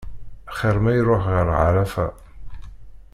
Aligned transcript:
Xir 0.57 0.75
ma 0.83 0.91
iruḥ 0.95 1.23
ɣer 1.33 1.47
ɛarafa. 1.61 2.07